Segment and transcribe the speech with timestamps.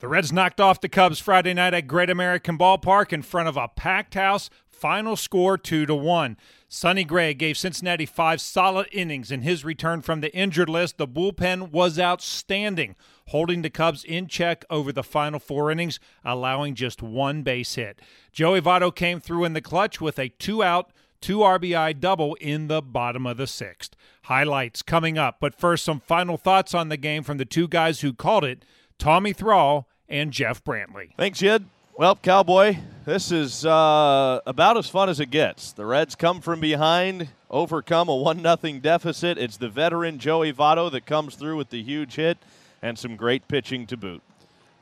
[0.00, 3.58] The Reds knocked off the Cubs Friday night at Great American Ballpark in front of
[3.58, 4.48] a packed house.
[4.66, 6.38] Final score 2 to 1.
[6.70, 10.96] Sonny Gray gave Cincinnati 5 solid innings in his return from the injured list.
[10.96, 16.74] The bullpen was outstanding, holding the Cubs in check over the final 4 innings, allowing
[16.74, 18.00] just one base hit.
[18.32, 22.80] Joey Votto came through in the clutch with a 2-out two RBI double in the
[22.80, 23.94] bottom of the sixth.
[24.22, 28.00] Highlights coming up, but first, some final thoughts on the game from the two guys
[28.00, 28.64] who called it
[28.96, 31.10] Tommy Thrall and Jeff Brantley.
[31.16, 31.64] Thanks, Jed.
[31.96, 35.72] Well, Cowboy, this is uh, about as fun as it gets.
[35.72, 39.38] The Reds come from behind, overcome a 1 0 deficit.
[39.38, 42.38] It's the veteran Joey Votto that comes through with the huge hit
[42.82, 44.22] and some great pitching to boot.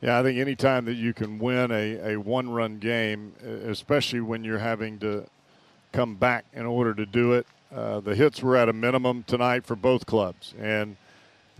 [0.00, 3.32] Yeah, I think anytime that you can win a, a one run game,
[3.64, 5.24] especially when you're having to
[5.92, 9.64] come back in order to do it, uh, the hits were at a minimum tonight
[9.64, 10.52] for both clubs.
[10.60, 10.96] And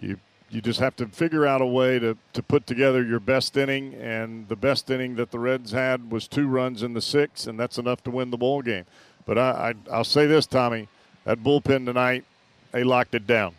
[0.01, 0.19] you
[0.55, 3.95] you just have to figure out a way to, to put together your best inning.
[3.95, 7.59] And the best inning that the Reds had was two runs in the sixth, and
[7.59, 8.85] that's enough to win the ball game.
[9.27, 10.89] But I, I, will say this, Tommy,
[11.25, 12.25] that bullpen tonight,
[12.71, 13.55] they locked it down.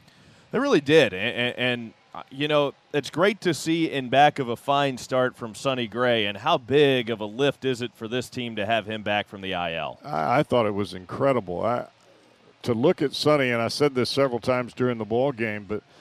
[0.52, 1.14] They really did.
[1.14, 4.97] And, and, and uh, you know, it's great to see in back of a fine
[4.97, 6.25] start from Sonny Gray.
[6.28, 9.28] And how big of a lift is it for this team to have him back
[9.28, 10.00] from the IL?
[10.06, 11.66] I, I thought it was incredible.
[11.66, 11.88] I,
[12.62, 15.84] to look at Sonny, and I said this several times during the ball game, but–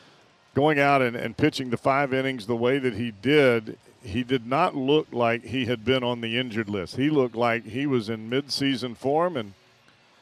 [0.55, 4.47] going out and, and pitching the five innings the way that he did, he did
[4.47, 6.97] not look like he had been on the injured list.
[6.97, 9.55] He looked like he was in midseason form, and,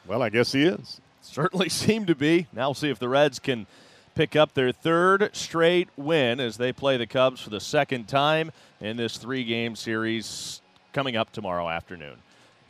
[0.06, 1.00] well, I guess he is.
[1.20, 2.46] Certainly seemed to be.
[2.52, 3.66] Now we'll see if the Reds can
[4.14, 8.52] pick up their third straight win as they play the Cubs for the second time
[8.80, 10.60] in this three game series
[10.92, 12.16] coming up tomorrow afternoon.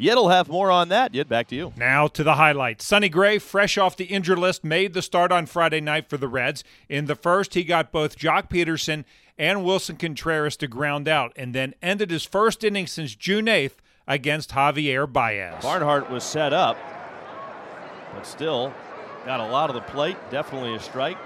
[0.03, 1.15] Yet'll have more on that.
[1.15, 1.73] Yet back to you.
[1.77, 2.85] Now to the highlights.
[2.85, 6.27] Sonny Gray, fresh off the injured list, made the start on Friday night for the
[6.27, 6.65] Reds.
[6.89, 9.05] In the first, he got both Joc Pederson
[9.39, 13.77] and Willson Contreras to ground out, and then ended his first inning since June 8th
[14.09, 15.63] against Javier Baez.
[15.63, 16.77] Barnhart was set up,
[18.13, 18.75] but still
[19.25, 20.17] got a lot of the plate.
[20.33, 21.19] Definitely a strike.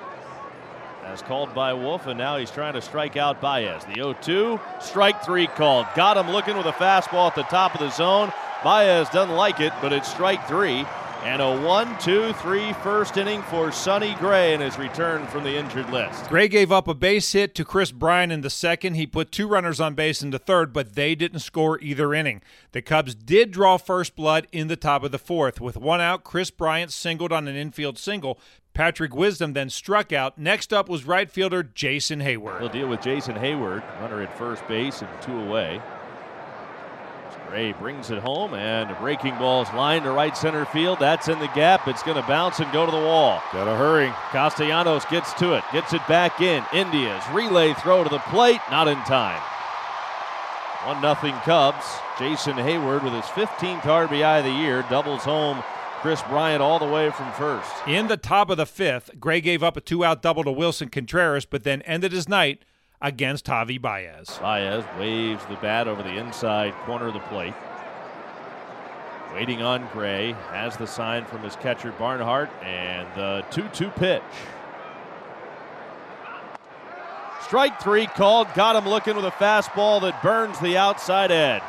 [1.03, 3.87] As called by Wolf, and now he's trying to strike out Baez.
[3.87, 5.87] The 0 2, strike three called.
[5.95, 8.33] Got him looking with a fastball at the top of the zone.
[8.65, 10.87] Baez doesn't like it, but it's strike three.
[11.23, 15.57] And a 1 2 3 first inning for Sonny Gray in his return from the
[15.57, 16.29] injured list.
[16.29, 18.95] Gray gave up a base hit to Kris Bryant in the second.
[18.95, 22.43] He put two runners on base in the third, but they didn't score either inning.
[22.71, 25.61] The Cubs did draw first blood in the top of the fourth.
[25.61, 28.39] With one out, Kris Bryant singled on an infield single.
[28.73, 30.39] Patrick Wisdom then struck out.
[30.39, 32.61] Next up was right fielder Jason Heyward.
[32.61, 35.81] We'll deal with Jason Heyward, runner at first base and two away.
[37.49, 40.99] Gray brings it home, and a breaking ball's line to right center field.
[40.99, 41.87] That's in the gap.
[41.87, 43.41] It's going to bounce and go to the wall.
[43.53, 44.13] Gotta hurry.
[44.31, 46.65] Castellanos gets to it, gets it back in.
[46.73, 49.41] India's relay throw to the plate, not in time.
[50.87, 51.15] 1 0
[51.45, 51.85] Cubs.
[52.19, 55.63] Jason Heyward with his 15th RBI of the year doubles home
[56.01, 57.71] Kris Bryant all the way from first.
[57.87, 60.91] In the top of the fifth, Gray gave up a two out double to Willson
[60.91, 62.65] Contreras, but then ended his night
[63.01, 64.39] against Javi Baez.
[64.41, 67.55] Baez waves the bat over the inside corner of the plate.
[69.35, 74.23] Waiting on Gray, has the sign from his catcher Barnhart, and the 2 2 pitch.
[77.43, 81.63] Strike three called, got him looking with a fastball that burns the outside edge.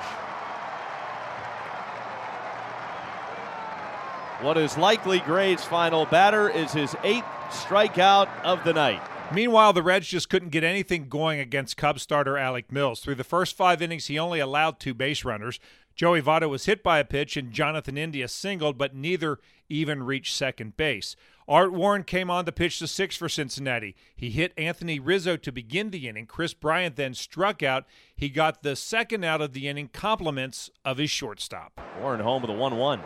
[4.41, 9.01] What is likely Gray's final batter is his eighth strikeout of the night.
[9.33, 13.01] Meanwhile, the Reds just couldn't get anything going against Cubs starter Alec Mills.
[13.01, 15.59] Through the first five innings, he only allowed two base runners.
[15.95, 20.35] Joey Votto was hit by a pitch and Jonathan India singled, but neither even reached
[20.35, 21.15] second base.
[21.47, 23.95] Art Warren came on to pitch the sixth for Cincinnati.
[24.15, 26.25] He hit Anthony Rizzo to begin the inning.
[26.25, 27.85] Kris Bryant then struck out.
[28.15, 31.79] He got the second out of the inning, compliments of his shortstop.
[31.99, 33.01] Warren home with a 1 1.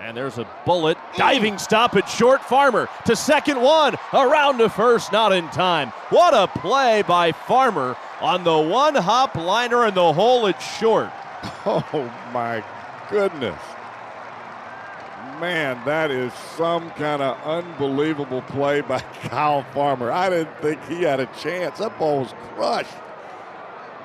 [0.00, 0.96] And there's a bullet.
[1.16, 2.42] Diving stop at short.
[2.42, 3.96] Farmer to second one.
[4.12, 5.90] Around to first, not in time.
[6.08, 10.46] What a play by Farmer on the one hop liner in the hole.
[10.46, 11.10] It's short.
[11.64, 12.62] Oh, my
[13.10, 13.58] goodness.
[15.40, 20.12] Man, that is some kind of unbelievable play by Kyle Farmer.
[20.12, 21.78] I didn't think he had a chance.
[21.78, 22.94] That ball was crushed.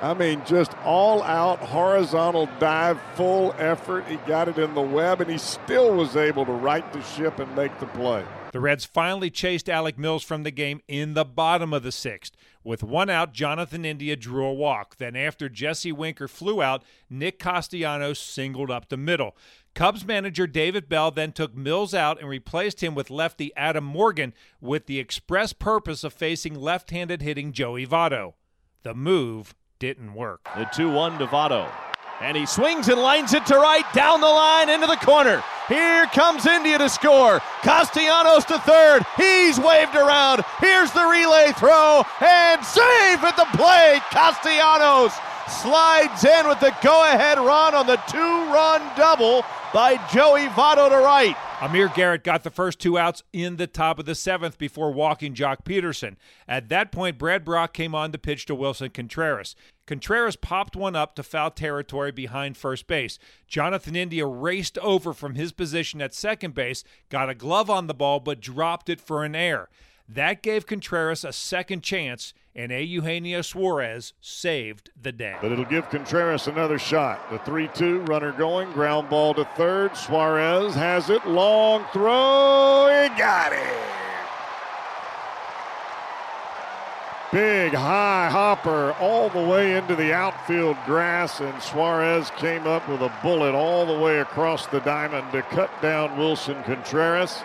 [0.01, 4.05] I mean, just all out horizontal dive, full effort.
[4.07, 7.39] He got it in the web, and he still was able to right the ship
[7.39, 8.25] and make the play.
[8.51, 12.35] The Reds finally chased Alec Mills from the game in the bottom of the sixth.
[12.63, 14.97] With one out, Jonathan India drew a walk.
[14.97, 19.35] Then, after Jesse Winker flew out, Nick Castellanos singled up the middle.
[19.73, 24.33] Cubs manager David Bell then took Mills out and replaced him with lefty Adam Morgan
[24.61, 28.35] with the express purpose of facing left handed hitting Joey Votto.
[28.83, 29.53] The move
[29.85, 30.41] didn't work.
[30.57, 31.69] The 2 1 to Votto.
[32.19, 35.43] And he swings and lines it to right, down the line, into the corner.
[35.67, 37.39] Here comes India to score.
[37.61, 39.05] Castellanos to third.
[39.15, 40.43] He's waved around.
[40.59, 44.01] Here's the relay throw and save at the plate.
[44.09, 45.13] Castellanos
[45.61, 50.89] slides in with the go ahead run on the two run double by Joey Votto
[50.89, 51.37] to right.
[51.61, 55.33] Amir Garrett got the first two outs in the top of the seventh before walking
[55.33, 56.17] Joc Pederson.
[56.49, 59.55] At that point, Brad Brach came on to pitch to Willson Contreras.
[59.87, 63.17] Contreras popped one up to foul territory behind first base.
[63.47, 67.93] Jonathan India raced over from his position at second base, got a glove on the
[67.93, 69.69] ball, but dropped it for an error.
[70.07, 72.83] That gave Contreras a second chance, and A.
[72.83, 75.35] Eugenio Suarez saved the day.
[75.41, 77.29] But it'll give Contreras another shot.
[77.31, 79.97] The 3 2 runner going, ground ball to third.
[79.97, 83.77] Suarez has it, long throw, he got it.
[87.31, 93.01] Big high hopper all the way into the outfield grass, and Suarez came up with
[93.01, 97.43] a bullet all the way across the diamond to cut down Willson Contreras.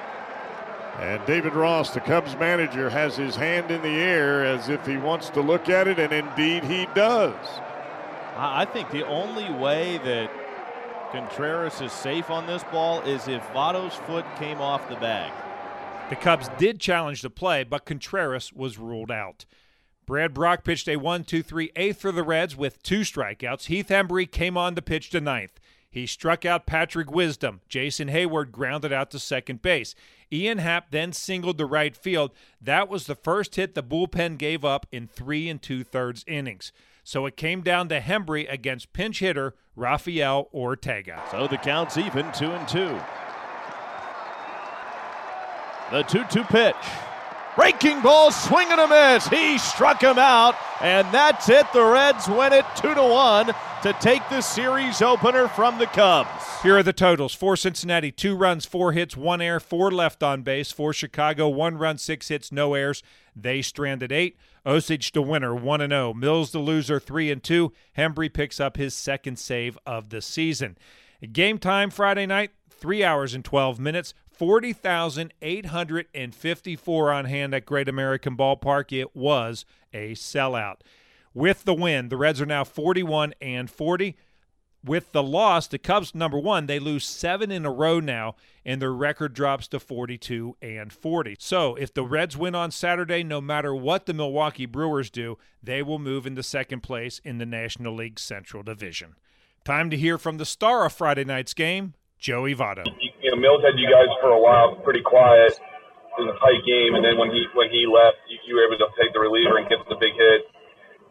[1.01, 4.99] And David Ross, the Cubs manager, has his hand in the air as if he
[4.99, 7.35] wants to look at it, and indeed he does.
[8.37, 10.31] I think the only way that
[11.11, 15.33] Contreras is safe on this ball is if Votto's foot came off the bag.
[16.11, 19.47] The Cubs did challenge the play, but Contreras was ruled out.
[20.07, 23.67] Brad Brach pitched a 1 2 3 eighth for the Reds with two strikeouts.
[23.67, 25.60] Heath Hembree came on to pitch to ninth.
[25.91, 27.61] He struck out Patrick Wisdom.
[27.69, 29.95] Jason Heyward grounded out to second base.
[30.33, 32.31] Ian Happ then singled to right field.
[32.61, 36.73] That was the first hit the bullpen gave up in three and two thirds innings.
[37.03, 41.23] So it came down to Hembree against pinch hitter Rafael Ortega.
[41.31, 43.01] So the count's even, two and two.
[45.91, 46.77] The 2 2 pitch.
[47.61, 49.29] Breaking ball, swing and a miss.
[49.29, 51.71] He struck him out, and that's it.
[51.75, 53.51] The Reds win it 2 to 1
[53.83, 56.31] to take the series opener from the Cubs.
[56.63, 57.35] Here are the totals.
[57.35, 60.73] For Cincinnati, two runs, four hits, one air, four left on base.
[60.73, 63.03] For Chicago, one run, six hits, no airs.
[63.37, 64.39] They stranded eight.
[64.65, 66.15] Osage the winner, 1 and 0.
[66.15, 67.75] Mills the loser, 3 and 2.
[67.99, 70.79] Hembree picks up his second save of the season.
[71.31, 74.15] Game time Friday night, 3 hours and 12 minutes.
[74.41, 78.91] 40,854 on hand at Great American Ballpark.
[78.91, 80.77] It was a sellout.
[81.35, 84.17] With the win, the Reds are now 41 and 40.
[84.83, 88.35] With the loss, the Cubs number 1, they lose 7 in a row now
[88.65, 91.37] and their record drops to 42 and 40.
[91.39, 95.83] So, if the Reds win on Saturday, no matter what the Milwaukee Brewers do, they
[95.83, 99.17] will move into second place in the National League Central Division.
[99.67, 102.87] Time to hear from the star of Friday night's game, Joey Votto.
[103.21, 105.59] You know, Mills had you guys for a while pretty quiet.
[106.19, 108.77] Was a tight game, and then when he when he left, you, you were able
[108.83, 110.43] to take the reliever and get the big hit.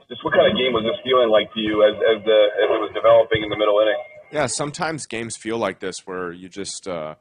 [0.09, 2.67] Just what kind of game was this feeling like to you as as the as
[2.67, 3.97] it was developing in the middle inning?
[4.31, 7.15] Yeah, sometimes games feel like this where you just uh,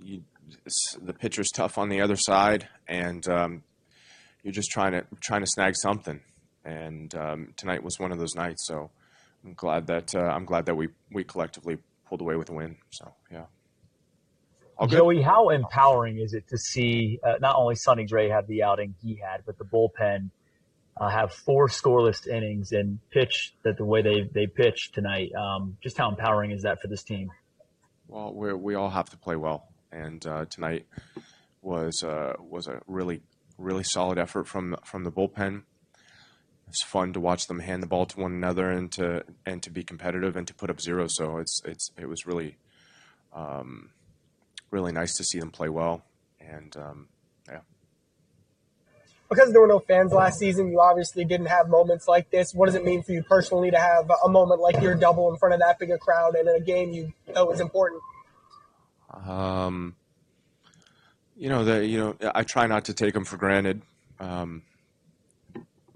[0.00, 0.22] you,
[1.02, 3.62] the pitcher's tough on the other side, and um,
[4.42, 6.20] you're just trying to trying to snag something.
[6.64, 8.66] And um, tonight was one of those nights.
[8.66, 8.90] So
[9.44, 11.78] I'm glad that uh, I'm glad that we we collectively
[12.08, 12.76] pulled away with a win.
[12.90, 13.44] So yeah.
[14.86, 18.94] Joey, how empowering is it to see uh, not only Sonny Gray have the outing
[19.02, 20.30] he had, but the bullpen
[20.96, 25.32] uh, have four scoreless innings and pitch that the way they they pitched tonight?
[25.34, 27.30] Um, just how empowering is that for this team?
[28.06, 30.86] Well, we we all have to play well, and uh, tonight
[31.60, 33.22] was uh, was a really
[33.58, 35.62] really solid effort from from the bullpen.
[36.68, 39.70] It's fun to watch them hand the ball to one another and to and to
[39.70, 41.06] be competitive and to put up zero.
[41.08, 42.56] So it's it's it was really
[43.32, 43.90] um,
[44.70, 46.04] really nice to see them play well,
[46.40, 47.08] and um,
[47.48, 47.60] yeah.
[49.28, 52.52] Because there were no fans last season, you obviously didn't have moments like this.
[52.54, 55.36] What does it mean for you personally to have a moment like your double in
[55.36, 58.02] front of that big a crowd and in a game you know was important?
[59.26, 59.96] Um,
[61.36, 63.82] you know that you know I try not to take them for granted.
[64.18, 64.62] Um,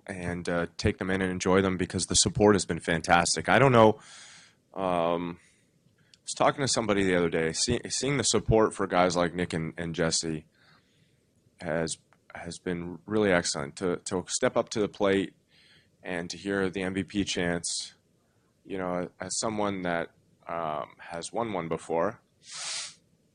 [0.06, 3.48] and uh, take them in and enjoy them because the support has been fantastic.
[3.48, 3.98] I don't know.
[4.74, 7.52] Um, I was talking to somebody the other day.
[7.52, 10.44] See, seeing the support for guys like Nick and, and Jesse
[11.60, 11.96] has
[12.34, 13.76] has been really excellent.
[13.76, 15.34] To to step up to the plate
[16.02, 17.94] and to hear the MVP chants,
[18.64, 20.08] you know, as someone that
[20.48, 22.20] um, has won one before,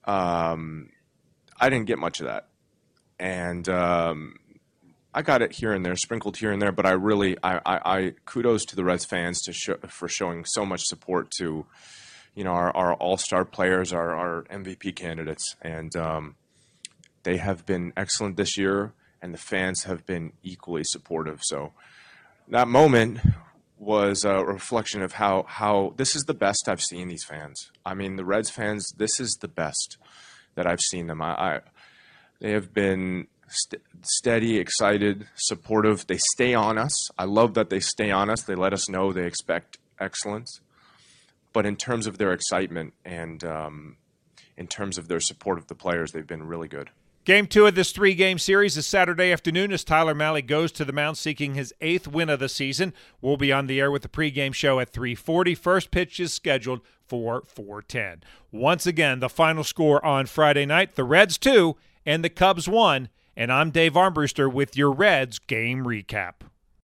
[0.06, 0.90] um,
[1.60, 2.48] I didn't get much of that,
[3.20, 4.36] and um,
[5.14, 7.98] I got it here and there, sprinkled here and there, but I really, I, I,
[7.98, 11.66] I kudos to the Reds fans to show, for showing so much support to,
[12.36, 16.36] you know, our, our all star players, our, our MVP candidates, and um,
[17.24, 21.42] they have been excellent this year, and the fans have been equally supportive.
[21.44, 21.74] So,
[22.50, 23.20] that moment
[23.78, 27.72] was a reflection of how how this is the best I've seen these fans.
[27.86, 28.88] I mean, the Reds fans.
[28.98, 29.98] This is the best
[30.56, 31.22] that I've seen them.
[31.22, 31.60] I, I
[32.40, 36.08] they have been st- steady, excited, supportive.
[36.08, 37.10] They stay on us.
[37.18, 38.44] I love that they stay on us.
[38.44, 40.62] They let us know they expect excellence.
[41.54, 43.98] But in terms of their excitement and um,
[44.56, 46.90] in terms of their support of the players, they've been really good.
[47.28, 50.86] Game two of this three game series is Saturday afternoon as Tyler Mahle goes to
[50.86, 52.94] the mound seeking his eighth win of the season.
[53.20, 55.54] We'll be on the air with the pregame show at 340.
[55.54, 58.24] First pitch is scheduled for 410.
[58.50, 61.76] Once again, the final score on Friday night the Reds 2
[62.06, 63.10] and the Cubs 1.
[63.40, 66.42] And I'm Dave Armbruster with your Reds game recap.